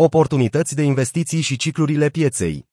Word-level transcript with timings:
oportunități 0.00 0.74
de 0.74 0.82
investiții 0.82 1.40
și 1.40 1.56
ciclurile 1.56 2.08
pieței. 2.08 2.68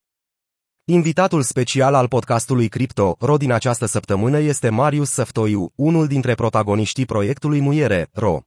Invitatul 0.83 1.41
special 1.41 1.93
al 1.93 2.07
podcastului 2.07 2.67
Crypto 2.67 3.15
Ro 3.19 3.37
din 3.37 3.51
această 3.51 3.85
săptămână 3.85 4.39
este 4.39 4.69
Marius 4.69 5.09
Săftoiu, 5.09 5.71
unul 5.75 6.07
dintre 6.07 6.35
protagoniștii 6.35 7.05
proiectului 7.05 7.61
Muiere, 7.61 8.09
Ro. 8.13 8.39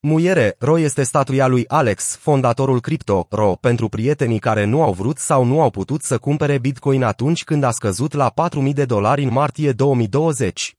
Muiere, 0.00 0.56
Ro 0.58 0.78
este 0.78 1.02
statuia 1.02 1.46
lui 1.46 1.66
Alex, 1.68 2.16
fondatorul 2.16 2.80
Crypto, 2.80 3.26
Ro, 3.30 3.52
pentru 3.52 3.88
prietenii 3.88 4.38
care 4.38 4.64
nu 4.64 4.82
au 4.82 4.92
vrut 4.92 5.18
sau 5.18 5.44
nu 5.44 5.60
au 5.60 5.70
putut 5.70 6.02
să 6.02 6.18
cumpere 6.18 6.58
Bitcoin 6.58 7.02
atunci 7.02 7.44
când 7.44 7.62
a 7.62 7.70
scăzut 7.70 8.12
la 8.12 8.32
4.000 8.66 8.72
de 8.72 8.84
dolari 8.84 9.22
în 9.22 9.32
martie 9.32 9.72
2020. 9.72 10.77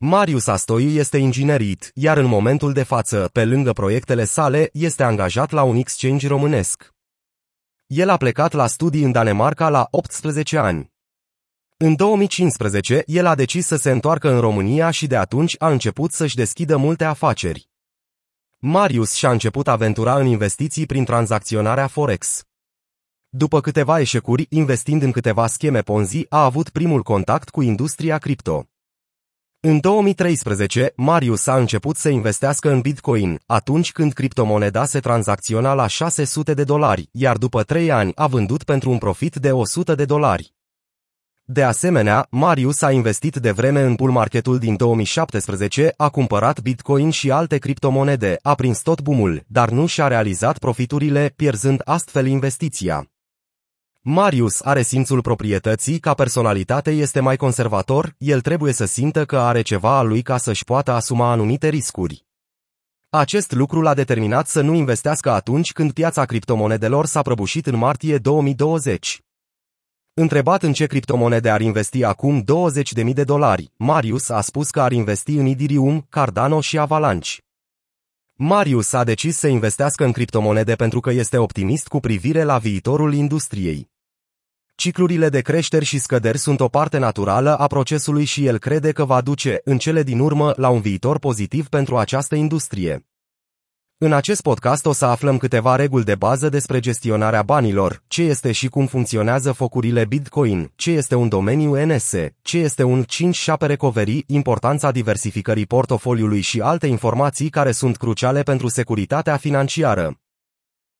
Marius 0.00 0.46
Astoiu 0.46 0.88
este 0.88 1.16
inginerit, 1.16 1.90
iar 1.94 2.16
în 2.16 2.26
momentul 2.26 2.72
de 2.72 2.82
față, 2.82 3.30
pe 3.32 3.44
lângă 3.44 3.72
proiectele 3.72 4.24
sale, 4.24 4.70
este 4.72 5.02
angajat 5.02 5.50
la 5.50 5.62
un 5.62 5.76
exchange 5.76 6.28
românesc. 6.28 6.94
El 7.86 8.08
a 8.08 8.16
plecat 8.16 8.52
la 8.52 8.66
studii 8.66 9.02
în 9.02 9.12
Danemarca 9.12 9.68
la 9.68 9.88
18 9.90 10.56
ani. 10.58 10.92
În 11.76 11.94
2015, 11.94 13.02
el 13.06 13.26
a 13.26 13.34
decis 13.34 13.66
să 13.66 13.76
se 13.76 13.90
întoarcă 13.90 14.30
în 14.30 14.40
România 14.40 14.90
și 14.90 15.06
de 15.06 15.16
atunci 15.16 15.54
a 15.58 15.70
început 15.70 16.12
să-și 16.12 16.36
deschidă 16.36 16.76
multe 16.76 17.04
afaceri. 17.04 17.68
Marius 18.58 19.12
și-a 19.12 19.30
început 19.30 19.68
aventura 19.68 20.18
în 20.18 20.26
investiții 20.26 20.86
prin 20.86 21.04
tranzacționarea 21.04 21.86
Forex. 21.86 22.42
După 23.28 23.60
câteva 23.60 24.00
eșecuri, 24.00 24.46
investind 24.50 25.02
în 25.02 25.12
câteva 25.12 25.46
scheme 25.46 25.80
Ponzi, 25.80 26.26
a 26.28 26.44
avut 26.44 26.68
primul 26.68 27.02
contact 27.02 27.48
cu 27.48 27.62
industria 27.62 28.18
cripto. 28.18 28.66
În 29.60 29.80
2013, 29.80 30.92
Marius 30.96 31.46
a 31.46 31.56
început 31.56 31.96
să 31.96 32.08
investească 32.08 32.70
în 32.70 32.80
Bitcoin, 32.80 33.40
atunci 33.46 33.92
când 33.92 34.12
criptomoneda 34.12 34.84
se 34.84 35.00
tranzacționa 35.00 35.74
la 35.74 35.86
600 35.86 36.54
de 36.54 36.64
dolari, 36.64 37.08
iar 37.12 37.36
după 37.36 37.62
3 37.62 37.90
ani 37.90 38.12
a 38.14 38.26
vândut 38.26 38.62
pentru 38.64 38.90
un 38.90 38.98
profit 38.98 39.34
de 39.34 39.52
100 39.52 39.94
de 39.94 40.04
dolari. 40.04 40.54
De 41.44 41.62
asemenea, 41.62 42.26
Marius 42.30 42.82
a 42.82 42.90
investit 42.90 43.36
de 43.36 43.50
vreme 43.50 43.82
în 43.82 43.94
bull 43.94 44.10
marketul 44.10 44.58
din 44.58 44.76
2017, 44.76 45.94
a 45.96 46.08
cumpărat 46.08 46.60
Bitcoin 46.60 47.10
și 47.10 47.30
alte 47.30 47.58
criptomonede, 47.58 48.36
a 48.42 48.54
prins 48.54 48.82
tot 48.82 49.00
bumul, 49.00 49.44
dar 49.46 49.70
nu 49.70 49.86
și-a 49.86 50.06
realizat 50.06 50.58
profiturile, 50.58 51.32
pierzând 51.36 51.80
astfel 51.84 52.26
investiția. 52.26 53.08
Marius 54.10 54.60
are 54.60 54.82
simțul 54.82 55.20
proprietății, 55.20 55.98
ca 55.98 56.14
personalitate 56.14 56.90
este 56.90 57.20
mai 57.20 57.36
conservator, 57.36 58.14
el 58.18 58.40
trebuie 58.40 58.72
să 58.72 58.84
simtă 58.84 59.24
că 59.24 59.38
are 59.38 59.62
ceva 59.62 59.98
al 59.98 60.06
lui 60.06 60.22
ca 60.22 60.36
să-și 60.36 60.64
poată 60.64 60.90
asuma 60.92 61.30
anumite 61.30 61.68
riscuri. 61.68 62.26
Acest 63.08 63.52
lucru 63.52 63.80
l-a 63.80 63.94
determinat 63.94 64.46
să 64.46 64.60
nu 64.60 64.74
investească 64.74 65.30
atunci 65.30 65.72
când 65.72 65.92
piața 65.92 66.24
criptomonedelor 66.24 67.06
s-a 67.06 67.22
prăbușit 67.22 67.66
în 67.66 67.76
martie 67.76 68.18
2020. 68.18 69.20
Întrebat 70.14 70.62
în 70.62 70.72
ce 70.72 70.86
criptomonede 70.86 71.50
ar 71.50 71.60
investi 71.60 72.04
acum 72.04 72.44
20.000 73.04 73.12
de 73.12 73.24
dolari, 73.24 73.72
Marius 73.76 74.28
a 74.28 74.40
spus 74.40 74.70
că 74.70 74.80
ar 74.80 74.92
investi 74.92 75.34
în 75.36 75.46
Ethereum, 75.46 76.06
Cardano 76.08 76.60
și 76.60 76.78
Avalanche. 76.78 77.30
Marius 78.34 78.92
a 78.92 79.04
decis 79.04 79.36
să 79.36 79.46
investească 79.46 80.04
în 80.04 80.12
criptomonede 80.12 80.74
pentru 80.74 81.00
că 81.00 81.10
este 81.10 81.38
optimist 81.38 81.88
cu 81.88 82.00
privire 82.00 82.42
la 82.42 82.58
viitorul 82.58 83.14
industriei. 83.14 83.96
Ciclurile 84.80 85.28
de 85.28 85.40
creșteri 85.40 85.84
și 85.84 85.98
scăderi 85.98 86.38
sunt 86.38 86.60
o 86.60 86.68
parte 86.68 86.98
naturală 86.98 87.56
a 87.56 87.66
procesului 87.66 88.24
și 88.24 88.46
el 88.46 88.58
crede 88.58 88.92
că 88.92 89.04
va 89.04 89.20
duce, 89.20 89.60
în 89.64 89.78
cele 89.78 90.02
din 90.02 90.18
urmă, 90.18 90.52
la 90.56 90.68
un 90.68 90.80
viitor 90.80 91.18
pozitiv 91.18 91.68
pentru 91.68 91.96
această 91.96 92.34
industrie. 92.34 93.06
În 93.98 94.12
acest 94.12 94.40
podcast 94.40 94.86
o 94.86 94.92
să 94.92 95.04
aflăm 95.04 95.38
câteva 95.38 95.76
reguli 95.76 96.04
de 96.04 96.14
bază 96.14 96.48
despre 96.48 96.80
gestionarea 96.80 97.42
banilor, 97.42 98.02
ce 98.06 98.22
este 98.22 98.52
și 98.52 98.68
cum 98.68 98.86
funcționează 98.86 99.52
focurile 99.52 100.04
Bitcoin, 100.04 100.72
ce 100.76 100.90
este 100.90 101.14
un 101.14 101.28
domeniu 101.28 101.84
NS, 101.86 102.14
ce 102.42 102.58
este 102.58 102.82
un 102.82 103.04
5-7 103.04 103.56
recovery, 103.58 104.24
importanța 104.26 104.90
diversificării 104.90 105.66
portofoliului 105.66 106.40
și 106.40 106.60
alte 106.60 106.86
informații 106.86 107.48
care 107.48 107.72
sunt 107.72 107.96
cruciale 107.96 108.42
pentru 108.42 108.68
securitatea 108.68 109.36
financiară. 109.36 110.18